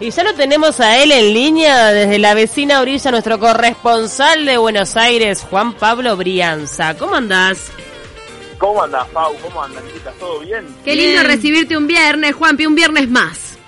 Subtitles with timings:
[0.00, 4.56] Y ya lo tenemos a él en línea desde la vecina orilla, nuestro corresponsal de
[4.56, 6.96] Buenos Aires, Juan Pablo Brianza.
[6.96, 7.72] ¿Cómo andás?
[8.58, 9.34] ¿Cómo andás, Pau?
[9.42, 10.14] ¿Cómo andas, chicas?
[10.20, 10.64] ¿Todo bien?
[10.84, 13.58] Qué lindo recibirte un viernes, Juanpi, un viernes más.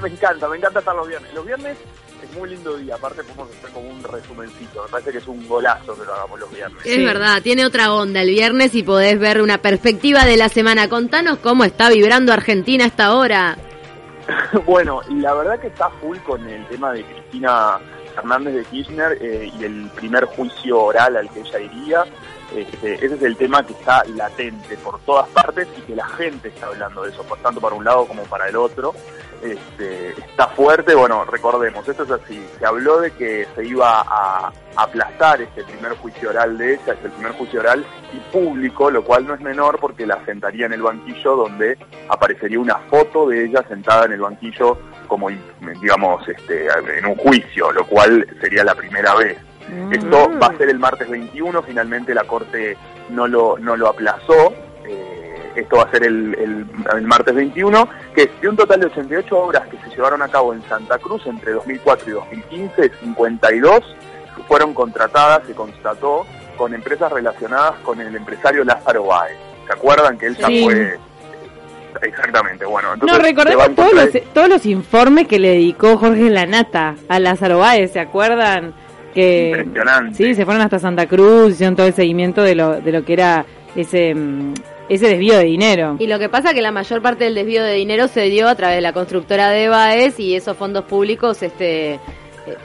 [0.00, 1.32] Me encanta, me encanta estar los viernes.
[1.32, 1.78] Los viernes
[2.24, 4.82] es muy lindo día, aparte podemos hacer como un resumencito.
[4.82, 6.84] Me parece que es un golazo que lo hagamos los viernes.
[6.84, 10.88] Es verdad, tiene otra onda el viernes y podés ver una perspectiva de la semana.
[10.88, 13.58] Contanos cómo está vibrando Argentina hasta ahora.
[14.66, 17.78] bueno, la verdad que está full con el tema de Cristina
[18.14, 22.04] Fernández de Kirchner eh, y el primer juicio oral al que ella iría.
[22.54, 26.48] Este, ese es el tema que está latente por todas partes y que la gente
[26.48, 28.94] está hablando de eso, por tanto para un lado como para el otro.
[29.42, 34.52] Este, está fuerte, bueno, recordemos, esto es así, se habló de que se iba a
[34.76, 39.02] aplastar este primer juicio oral de ella, es el primer juicio oral y público, lo
[39.02, 41.76] cual no es menor porque la sentaría en el banquillo donde
[42.08, 44.78] aparecería una foto de ella sentada en el banquillo
[45.08, 45.28] como,
[45.80, 49.38] digamos, este, en un juicio, lo cual sería la primera vez.
[49.90, 52.76] Esto va a ser el martes 21, finalmente la Corte
[53.10, 54.54] no lo, no lo aplazó.
[55.54, 59.68] Esto va a ser el, el, martes 21, que de un total de 88 obras
[59.68, 63.96] que se llevaron a cabo en Santa Cruz entre 2004 y 2015, 52
[64.48, 69.36] fueron contratadas, se constató, con empresas relacionadas con el empresario Lázaro Báez.
[69.66, 70.98] ¿Se acuerdan que él ya fue
[72.00, 72.94] Exactamente, bueno.
[72.94, 77.58] Entonces no, recordemos todos los, todos los informes que le dedicó Jorge Lanata a Lázaro
[77.58, 78.74] Báez, ¿se acuerdan?
[79.12, 79.66] que
[80.14, 83.12] sí se fueron hasta Santa Cruz hicieron todo el seguimiento de lo de lo que
[83.12, 83.44] era
[83.76, 84.54] ese mm,
[84.94, 85.96] ese desvío de dinero.
[85.98, 88.48] Y lo que pasa es que la mayor parte del desvío de dinero se dio
[88.48, 92.00] a través de la constructora de Baez y esos fondos públicos este eh,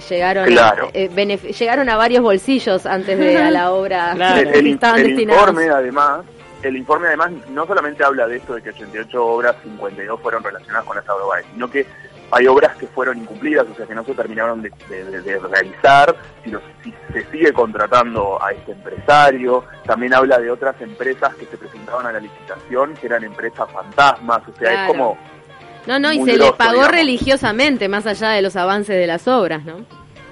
[0.10, 6.26] llegaron a, eh, llegaron a varios bolsillos antes de a la obra el, informe además
[6.64, 10.84] el informe además no solamente habla de esto de que 88 obras 52 fueron relacionadas
[10.86, 11.86] con la de Baez sino que
[12.32, 16.52] hay obras que fueron incumplidas, o sea, que no se terminaron de, realizar, si,
[16.84, 22.06] si, se sigue contratando a este empresario, también habla de otras empresas que se presentaban
[22.06, 25.18] a la licitación, que eran empresas fantasmas, o sea, es como...
[25.86, 29.64] No, no, y se les pagó religiosamente, más allá de los avances de las obras,
[29.64, 29.86] ¿no?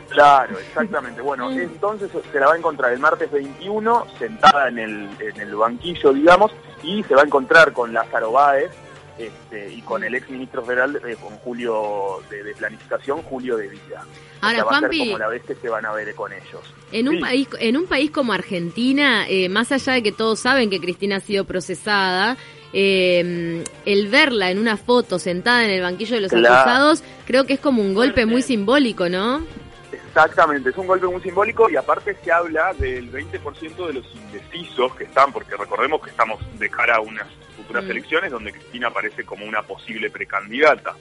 [0.09, 1.21] Claro, exactamente.
[1.25, 5.55] Bueno, entonces se la va a encontrar el martes 21, sentada en el, en el
[5.55, 6.51] banquillo, digamos,
[6.83, 8.69] y se va a encontrar con Lázaro Báez,
[9.17, 14.05] este, y con el ex ministro federal, eh, con Julio de, Planificación, Julio de Vida.
[14.41, 16.61] Ahora, o como la vez que se van a ver con ellos.
[16.91, 20.69] En un país en un país como Argentina, eh, más allá de que todos saben
[20.69, 22.37] que Cristina ha sido procesada,
[22.73, 27.53] eh, el verla en una foto sentada en el banquillo de los acusados, creo que
[27.53, 29.45] es como un golpe muy simbólico, ¿no?
[29.91, 34.93] Exactamente, es un golpe muy simbólico y aparte se habla del 20% de los indecisos
[34.95, 37.27] que están, porque recordemos que estamos de cara a unas
[37.65, 40.95] futuras elecciones donde Cristina aparece como una posible precandidata.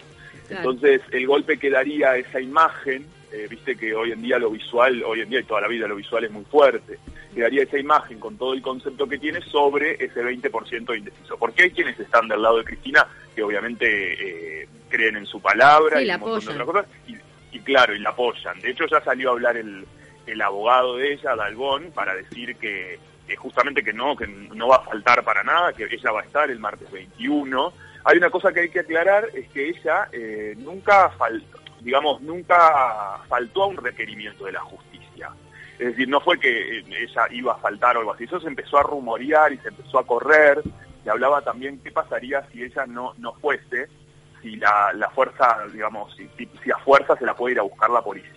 [0.48, 5.20] Entonces el golpe quedaría esa imagen, eh, viste que hoy en día lo visual, hoy
[5.20, 6.98] en día y toda la vida lo visual es muy fuerte,
[7.34, 11.36] quedaría esa imagen con todo el concepto que tiene sobre ese 20% de indeciso.
[11.38, 16.00] Porque hay quienes están del lado de Cristina que obviamente eh, creen en su palabra
[16.02, 16.86] y un montón de otras cosas,
[17.52, 18.60] y, claro, y la apoyan.
[18.60, 19.84] De hecho ya salió a hablar el,
[20.26, 22.98] el abogado de ella, Dalbón, para decir que
[23.36, 26.50] justamente que no, que no va a faltar para nada, que ella va a estar
[26.50, 27.72] el martes 21.
[28.04, 33.18] Hay una cosa que hay que aclarar, es que ella eh, nunca faltó, digamos, nunca
[33.28, 35.30] faltó a un requerimiento de la justicia.
[35.78, 38.48] Es decir, no fue que eh, ella iba a faltar o algo así, eso se
[38.48, 40.62] empezó a rumorear y se empezó a correr,
[41.02, 43.88] se hablaba también qué pasaría si ella no, no fuese,
[44.42, 46.28] si la, la fuerza, digamos, si,
[46.62, 48.33] si a fuerza se la puede ir a buscar la policía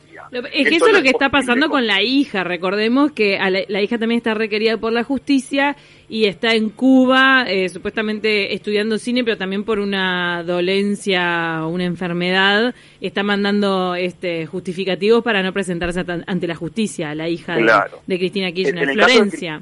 [0.52, 2.44] es que eso es lo que está pasando con la hija.
[2.44, 3.38] Recordemos que
[3.68, 5.76] la, hija también está requerida por la justicia
[6.10, 11.86] y está en Cuba, eh, supuestamente estudiando cine, pero también por una dolencia o una
[11.86, 12.74] enfermedad.
[13.02, 18.90] Está mandando este justificativos para no presentarse ante la justicia, la hija de, Cristina Kirchner,
[18.90, 19.62] en, Florencia.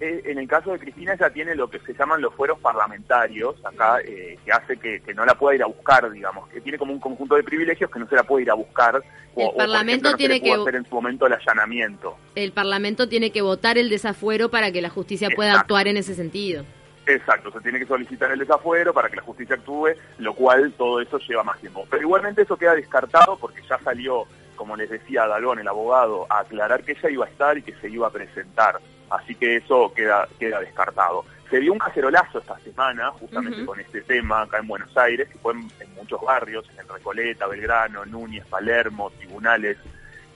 [0.00, 4.00] en el caso de Cristina, ella tiene lo que se llaman los fueros parlamentarios, acá,
[4.04, 7.00] eh, que hace que, no la pueda ir a buscar, digamos, que tiene como un
[7.00, 9.02] conjunto de privilegios que no se la puede ir a buscar.
[9.36, 12.16] El Parlamento tiene que hacer en su momento el allanamiento.
[12.34, 16.14] El Parlamento tiene que votar el desafuero para que la justicia pueda actuar en ese
[16.14, 16.64] sentido.
[17.06, 21.00] Exacto, se tiene que solicitar el desafuero para que la justicia actúe, lo cual todo
[21.00, 21.86] eso lleva más tiempo.
[21.88, 24.24] Pero igualmente eso queda descartado porque ya salió,
[24.56, 27.74] como les decía Dalón, el abogado, a aclarar que ella iba a estar y que
[27.74, 28.80] se iba a presentar.
[29.08, 31.24] Así que eso queda, queda descartado.
[31.50, 35.38] Se dio un cacerolazo esta semana, justamente con este tema acá en Buenos Aires, que
[35.38, 39.76] fue en, muchos barrios, en Recoleta, Belgrano, Núñez, Palermo, tribunales.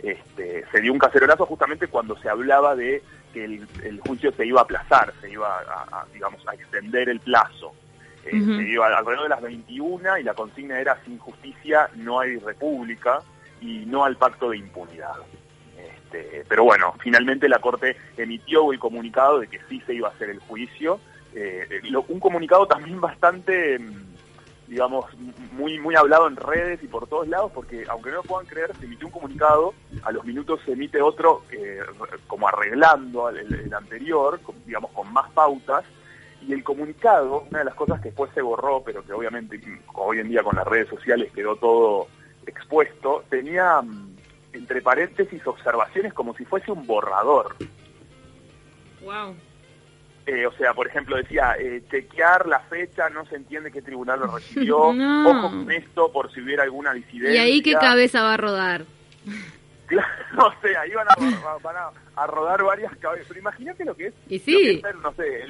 [0.03, 3.03] Este, se dio un cacerolazo justamente cuando se hablaba de
[3.33, 7.73] que el, juicio se iba a aplazar, se iba a, digamos, a extender el plazo.
[8.25, 12.37] Eh, se iba alrededor de las 21 y la consigna era sin justicia no hay
[12.37, 13.21] república
[13.61, 15.17] y no al pacto de impunidad.
[16.13, 20.13] Este, pero bueno, finalmente la Corte emitió el comunicado de que sí se iba a
[20.13, 21.01] hacer el juicio.
[21.35, 23.93] Eh, un comunicado también bastante, mm,
[24.67, 25.07] digamos,
[25.53, 28.73] muy, muy hablado en redes y por todos lados, porque aunque no lo puedan creer,
[28.79, 31.81] se emitió un comunicado, a los minutos se emite otro eh,
[32.27, 35.85] como arreglando el, anterior, digamos, con más pautas.
[36.43, 39.81] Y el comunicado, una de las cosas que después se borró, pero que obviamente mm,
[39.95, 42.09] hoy en día con las redes sociales quedó todo
[42.47, 44.11] expuesto, tenía mm,
[44.53, 47.57] entre paréntesis observaciones como si fuese un borrador.
[49.03, 49.37] Wow.
[50.27, 54.21] Eh, o sea, por ejemplo, decía, eh, chequear la fecha, no se entiende qué tribunal
[54.21, 54.79] lo recibió,
[55.27, 57.35] ojo con esto por si hubiera alguna disidencia.
[57.35, 58.85] ¿Y ahí qué cabeza va a rodar?
[60.37, 63.27] no sé, ahí van a, rodar varias cabezas.
[63.29, 64.15] Pero imagínate lo que es.
[64.29, 64.83] Y sí.
[65.03, 65.43] no sé,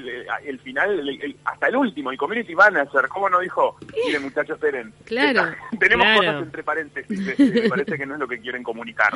[0.44, 1.02] el, final,
[1.44, 3.76] hasta el último, el community manager, ¿cómo no dijo?
[4.06, 4.92] Miren, muchachos, esperen.
[5.04, 5.54] Claro.
[5.78, 7.26] tenemos cosas entre paréntesis.
[7.26, 9.12] Este, me parece que no es lo que quieren comunicar.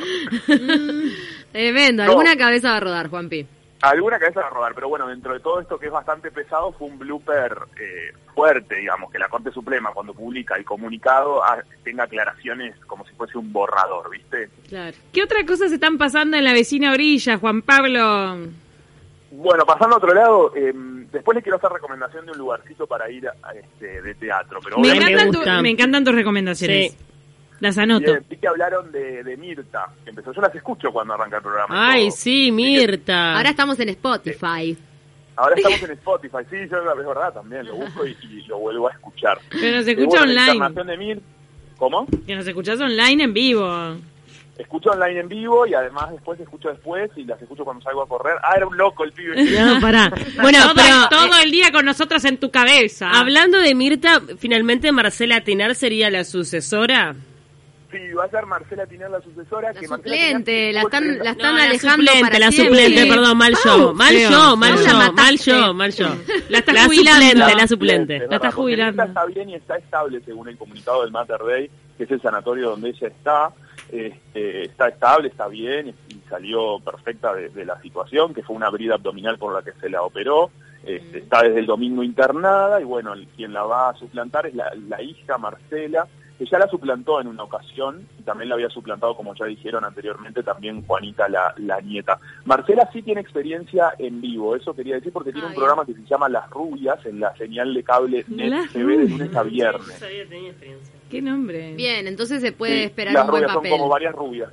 [1.51, 2.03] Tremendo.
[2.03, 3.47] Alguna cabeza va a rodar, Juanpi.
[3.89, 6.71] Alguna cabeza va a rodar, pero bueno, dentro de todo esto que es bastante pesado,
[6.71, 11.63] fue un blooper eh, fuerte, digamos, que la Corte Suprema cuando publica el comunicado ah,
[11.83, 14.49] tenga aclaraciones como si fuese un borrador, ¿viste?
[14.67, 14.97] Claro.
[15.13, 18.37] ¿Qué otras cosas están pasando en la vecina orilla, Juan Pablo?
[19.31, 23.09] Bueno, pasando a otro lado, em, después les quiero hacer recomendación de un lugarcito para
[23.09, 24.59] ir a, este, de teatro.
[24.63, 26.97] Pero me, encantan me, encantan tus recomendaciones.
[27.59, 28.11] Las anoto.
[28.29, 30.33] sí que hablaron de, Mirta, que empezó.
[30.33, 31.91] Yo las escucho cuando arranca el programa.
[31.91, 33.35] Ay, sí, Mirta.
[33.37, 34.77] Ahora estamos en Spotify.
[35.35, 38.15] Ahora estamos en Spotify, sí, yo, es verdad también, lo busco y,
[38.47, 39.37] lo vuelvo a escuchar.
[39.51, 40.69] Pero nos escucha online.
[40.69, 41.21] De
[41.77, 42.07] ¿Cómo?
[42.25, 43.97] Que nos escuchas online en vivo.
[44.57, 48.07] Escucho online en vivo y además después escucho después y las escucho cuando salgo a
[48.07, 48.35] correr.
[48.41, 49.43] Ah, era un loco el pibe.
[49.51, 50.09] No, pará.
[50.41, 53.09] Bueno, pero todo el día con nosotros en tu cabeza.
[53.11, 57.15] Hablando de Mirta, finalmente Marcela Tinar sería la sucesora.
[57.95, 59.71] Sí, va a ser Marcela Tiner la sucesora.
[59.71, 64.13] La suplente, la están, la están alejando la suplente, La suplente, perdón, mal yo, mal
[64.17, 66.07] yo, mal yo, mal yo, mal yo.
[66.49, 67.47] La está jubilando.
[67.55, 69.01] La suplente, la está jubilando.
[69.01, 72.71] Está bien y está estable según el comunicado del Mater Day, que es el sanatorio
[72.71, 73.53] donde ella está.
[73.89, 78.95] Este, está estable, está bien y salió perfecta de, la situación, que fue una brida
[78.95, 80.49] abdominal por la que se la operó.
[80.83, 84.71] Este, está desde el domingo internada y bueno, quien la va a suplantar es la,
[84.89, 89.15] la hija Marcela, que ya la suplantó en una ocasión y también la había suplantado,
[89.15, 92.19] como ya dijeron anteriormente, también Juanita, la, la nieta.
[92.43, 96.03] Marcela sí tiene experiencia en vivo, eso quería decir, porque tiene un programa que se
[96.03, 100.03] llama Las Rubias en la señal de cable Net TV de lunes a viernes.
[101.09, 101.73] ¿Qué nombre?
[101.75, 103.69] Bien, entonces se puede esperar un buen papel.
[103.69, 104.49] son como varias rubias.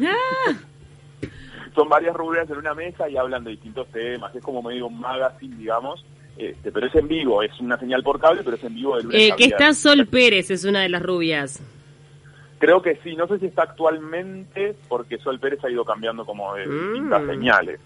[0.00, 0.52] Ah.
[1.74, 4.98] son varias rubias en una mesa y hablan de distintos temas, es como medio un
[5.00, 6.04] magazine, digamos,
[6.36, 9.28] este, pero es en vivo, es una señal por cable, pero es en vivo de
[9.28, 11.62] eh, Que está Sol Pérez, es una de las rubias.
[12.58, 16.54] Creo que sí, no sé si está actualmente, porque Sol Pérez ha ido cambiando como
[16.54, 16.92] de mm.
[16.92, 17.80] distintas señales,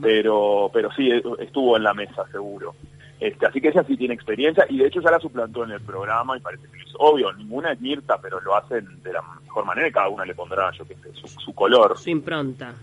[0.00, 2.74] pero, pero sí estuvo en la mesa seguro.
[3.18, 5.80] Este, así que ella sí tiene experiencia y de hecho ya la suplantó en el
[5.80, 9.64] programa y parece que es obvio, ninguna es Mirta, pero lo hacen de la mejor
[9.64, 11.96] manera y cada una le pondrá, yo qué sé, su, color.
[11.96, 12.74] Su impronta.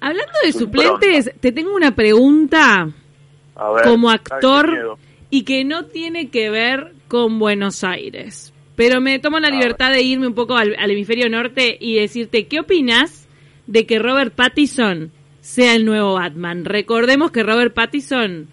[0.00, 2.88] Hablando de suplentes, te tengo una pregunta
[3.54, 4.98] como actor
[5.30, 8.52] y que no tiene que ver con Buenos Aires.
[8.76, 12.60] Pero me tomo la libertad de irme un poco al, hemisferio norte y decirte, ¿qué
[12.60, 13.28] opinas
[13.66, 16.64] de que Robert Pattinson sea el nuevo Batman?
[16.64, 18.48] Recordemos que Robert Pattinson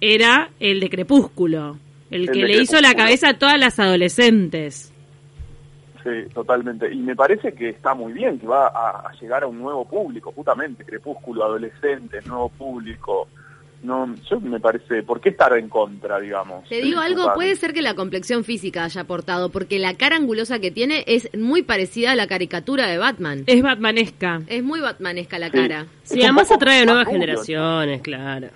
[0.00, 1.78] era el de Crepúsculo,
[2.10, 4.92] el, que le hizo la cabeza a todas las adolescentes.
[6.02, 6.92] Sí, totalmente.
[6.92, 9.84] Y me parece que está muy bien, que va a, a llegar a un nuevo
[9.84, 13.28] público, justamente, Crepúsculo, adolescentes, nuevo público
[13.86, 16.68] no, yo me parece, ¿por qué estar en contra, digamos?
[16.68, 20.58] Te digo algo, puede ser que la complexión física haya aportado, porque la cara angulosa
[20.58, 23.44] que tiene es muy parecida a la caricatura de Batman.
[23.46, 24.42] Es batmanesca.
[24.48, 25.86] Es muy batmanesca la cara.
[26.02, 28.48] Sí, además atrae a nuevas generaciones, claro.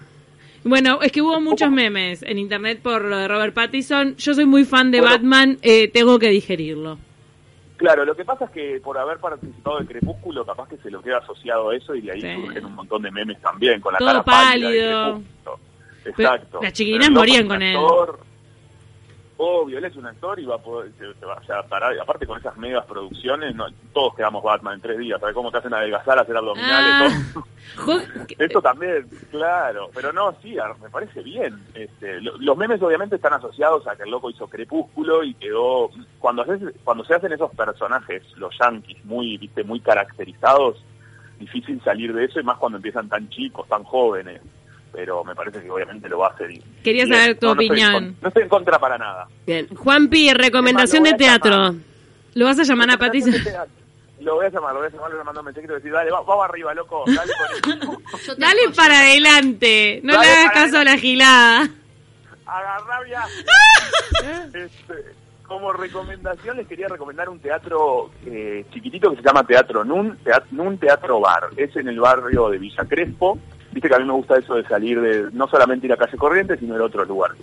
[0.64, 4.16] Bueno, es que hubo muchos memes en internet por lo de Robert Pattinson.
[4.16, 6.98] Yo soy muy fan de Batman, eh, tengo que digerirlo.
[7.80, 11.00] Claro, lo que pasa es que por haber participado de Crepúsculo, capaz que se lo
[11.00, 13.98] queda asociado a eso y de ahí surgen un montón de memes también, con la
[13.98, 15.22] cara pálido.
[16.04, 16.60] Exacto.
[16.60, 17.78] las chiquilinas morían con él.
[19.42, 22.38] Obvio, él es un actor y va a poder, se, va a parar, aparte con
[22.38, 26.18] esas megas producciones, no, todos quedamos Batman en tres días, ¿sabes cómo te hacen adelgazar,
[26.18, 27.34] hacer abdominales?
[27.34, 27.42] Ah.
[28.38, 31.58] Esto también, claro, pero no, sí, me parece bien.
[31.72, 36.44] Este, los memes obviamente están asociados a que el loco hizo Crepúsculo y quedó, cuando,
[36.84, 40.84] cuando se hacen esos personajes, los yankees, muy, viste, muy caracterizados,
[41.38, 44.42] difícil salir de eso y más cuando empiezan tan chicos, tan jóvenes.
[44.92, 46.50] Pero me parece que obviamente lo va a hacer.
[46.82, 48.16] Quería saber tu opinión.
[48.20, 49.28] no estoy en contra para nada.
[49.46, 49.68] Bien.
[49.74, 51.74] Juanpi, recomendación de teatro.
[52.34, 53.66] ¿Lo vas a llamar a Patricia?
[54.20, 56.10] Lo voy a llamar, lo voy a llamar, le mando un mensajito y decir, dale,
[56.10, 57.32] vamos arriba, loco, dale
[58.38, 61.70] Dale para adelante, no le hagas caso a la gilada.
[62.44, 63.00] Agarrá
[64.46, 65.14] este,
[65.46, 70.46] como recomendación les quería recomendar un teatro eh, chiquitito que se llama Teatro Nun, teatro,
[70.50, 71.48] Nun Teatro Bar.
[71.56, 73.38] Es en el barrio de Villa Crespo.
[73.72, 76.16] Viste que a mí me gusta eso de salir de no solamente ir a calle
[76.16, 77.38] Corrientes, sino ir a otros lugares.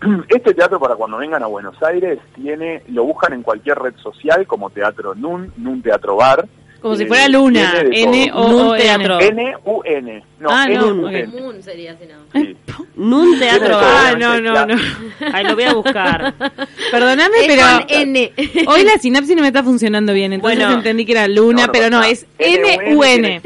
[0.28, 4.46] Este teatro para cuando vengan a Buenos Aires tiene, lo buscan en cualquier red social
[4.46, 6.46] como Teatro Nun, Nun Teatro Bar.
[6.80, 9.20] Como si fuera Luna, N O Teatro.
[9.20, 10.22] N U N.
[10.38, 12.14] No, ah, no, Nun sería si no.
[12.32, 12.56] Sí.
[12.94, 13.84] Nun Teatro Bar.
[13.84, 14.76] Ah, no, no, no.
[15.32, 16.32] Ahí lo voy a buscar.
[16.92, 18.32] Perdóname, pero N.
[18.68, 22.04] hoy la sinapsis no me está funcionando bien, entonces entendí que era Luna, pero no,
[22.04, 23.42] es N U N.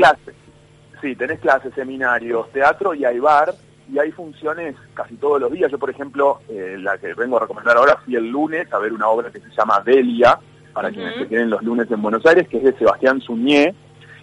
[1.02, 3.52] Sí, tenés clases, seminarios, teatro y hay bar
[3.92, 5.70] y hay funciones casi todos los días.
[5.70, 8.92] Yo, por ejemplo, eh, la que vengo a recomendar ahora, fui el lunes a ver
[8.92, 10.38] una obra que se llama Delia,
[10.72, 13.74] para quienes se tienen los lunes en Buenos Aires, que es de Sebastián Suñé,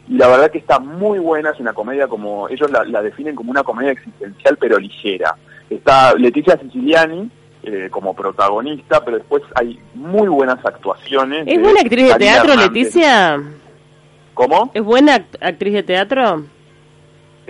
[0.08, 3.52] y la verdad que está muy buena, es una comedia como, ellos la, definen como
[3.52, 5.36] una comedia existencial pero ligera.
[5.70, 7.30] Está Leticia Siciliani,
[7.62, 11.44] eh, como protagonista, pero después hay muy buenas actuaciones.
[11.46, 13.44] ¿Es buena actriz de teatro, Leticia?
[14.34, 14.72] ¿Cómo?
[14.74, 16.46] ¿Es buena actriz de teatro?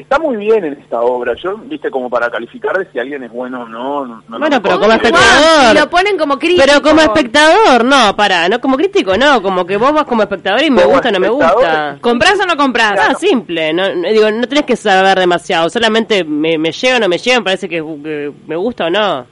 [0.01, 1.33] Está muy bien en esta obra.
[1.35, 4.23] Yo, viste, como para calificar de si alguien es bueno o no.
[4.27, 5.75] bueno, pero como espectador.
[5.75, 6.63] lo ponen como crítico.
[6.65, 9.41] Pero como espectador, no, para, no como crítico, no.
[9.41, 11.97] Como que vos vas como espectador y me gusta o no me gusta.
[12.01, 12.99] ¿Comprás o no compras?
[12.99, 13.73] Ah, simple.
[13.73, 15.69] No, digo, no tenés que saber demasiado.
[15.69, 19.25] Solamente me, me llega o no me llega, me parece que me gusta o no.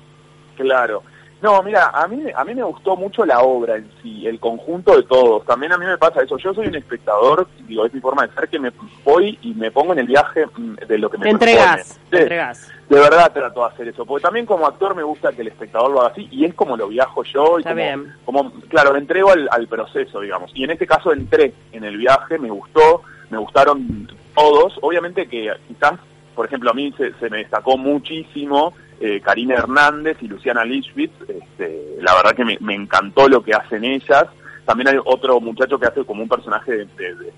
[0.55, 1.03] Claro.
[1.39, 4.95] No, mira, a mí, a mí me gustó mucho la obra en sí, el conjunto
[4.95, 5.45] de todos.
[5.45, 6.37] También a mí me pasa eso.
[6.37, 8.71] Yo soy un espectador, digo, es mi forma de ser, que me
[9.03, 12.21] voy y me pongo en el viaje mm, de lo que me te entregas, te
[12.21, 12.71] entregas.
[12.89, 15.91] De verdad trato de hacer eso, porque también como actor me gusta que el espectador
[15.91, 18.13] lo haga así, y es como lo viajo yo, y Está bien.
[18.25, 20.51] como, claro, me entrego al, al proceso, digamos.
[20.55, 24.79] Y en este caso entré en el viaje, me gustó, me gustaron todos.
[24.81, 25.93] Obviamente que quizás,
[26.33, 31.13] por ejemplo, a mí se, se me destacó muchísimo eh, Karina Hernández y Luciana Lischwitz.
[31.27, 34.25] Este, la verdad que me, encantó lo que hacen ellas.
[34.65, 37.33] También hay otro muchacho que hace como un personaje de,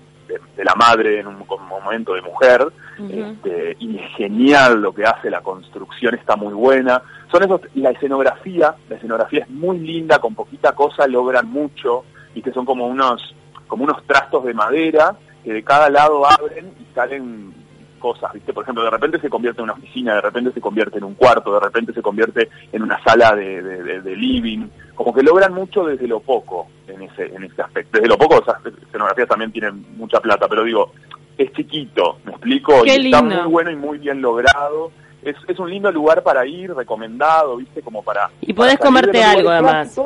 [0.64, 2.66] la madre en un, momento de mujer.
[2.98, 7.02] este, y es genial lo que hace, la construcción está muy buena.
[7.30, 12.04] Son esos, la escenografía, la escenografía es muy linda, con poquita cosa logran mucho.
[12.34, 13.34] Y que son como unos,
[13.66, 17.54] como unos trastos de madera que de cada lado abren y salen
[18.00, 18.52] cosas, ¿viste?
[18.52, 21.14] Por ejemplo, de repente se convierte en una oficina, de repente se convierte en un
[21.14, 24.66] cuarto, de repente se convierte en una sala de, de, living,
[24.96, 27.98] como que logran mucho desde lo poco en ese, en ese aspecto.
[27.98, 30.90] Desde lo poco, esas escenografías también tienen mucha plata, pero digo,
[31.38, 32.84] es chiquito, ¿me explico?
[32.84, 34.90] y está muy bueno y muy bien logrado.
[35.22, 37.82] Es, es un lindo lugar para ir, recomendado, ¿viste?
[37.82, 38.30] Como para...
[38.40, 40.00] Y podés comerte algo, además.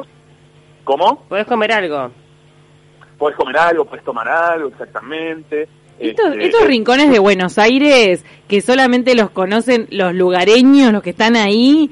[0.83, 1.25] ¿Cómo?
[1.29, 2.11] Podés comer algo.
[3.17, 5.69] Podés comer algo, podés tomar algo, exactamente.
[5.99, 11.11] Estos, este, estos rincones de Buenos Aires que solamente los conocen los lugareños, los que
[11.11, 11.91] están ahí,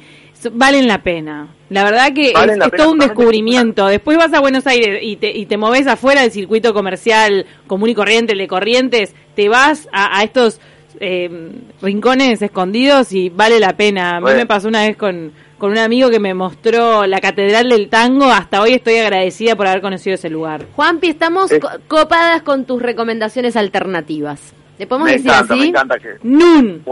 [0.52, 1.48] valen la pena.
[1.70, 3.86] La verdad que es, todo un descubrimiento.
[3.86, 7.88] Después vas a Buenos Aires y te, y te moves afuera del circuito comercial común
[7.90, 10.60] y corriente, el de Corrientes, te vas a, estos
[11.00, 14.16] eh, rincones escondidos y vale la pena.
[14.16, 17.68] A mí me pasó una vez con, con un amigo que me mostró la Catedral
[17.68, 18.24] del Tango.
[18.24, 20.66] Hasta hoy estoy agradecida por haber conocido ese lugar.
[20.74, 21.52] Juanpi, estamos
[21.86, 24.56] copadas con tus recomendaciones alternativas.
[24.76, 25.54] ¿Le podemos decir así?
[25.54, 26.16] Me encanta que...
[26.24, 26.82] Nun.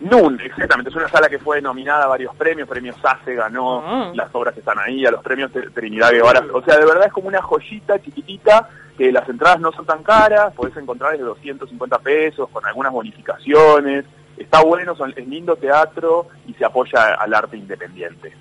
[0.00, 0.90] Nun, exactamente.
[0.90, 2.68] Es una sala que fue nominada a varios premios.
[2.68, 4.10] Premios SACE ganó ah.
[4.16, 6.44] las obras que están ahí, a los premios Trinidad Guevara.
[6.52, 10.02] O sea, de verdad es como una joyita chiquitita que las entradas no son tan
[10.02, 10.52] caras.
[10.54, 14.06] Podés encontrar desde 250 pesos con algunas bonificaciones
[14.40, 18.32] está bueno, son, es lindo teatro y se apoya al arte independiente.